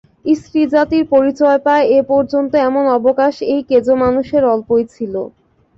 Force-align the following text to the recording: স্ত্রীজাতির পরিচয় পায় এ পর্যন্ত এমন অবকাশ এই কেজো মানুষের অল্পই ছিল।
স্ত্রীজাতির 0.35 1.03
পরিচয় 1.13 1.59
পায় 1.65 1.85
এ 1.89 2.09
পর্যন্ত 2.11 2.51
এমন 2.61 2.83
অবকাশ 2.97 3.33
এই 3.47 3.61
কেজো 3.69 3.93
মানুষের 4.03 4.43
অল্পই 4.53 4.83
ছিল। 4.93 5.13